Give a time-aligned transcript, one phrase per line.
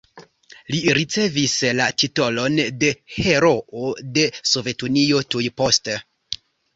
[0.75, 5.99] Li ricevis la titolon de Heroo de Sovetunio tuj poste.